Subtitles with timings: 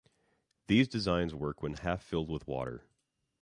[0.65, 2.87] These designs work when half filled with water.